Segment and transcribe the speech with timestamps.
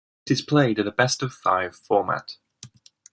[0.25, 2.37] It is played in a best-of-five format.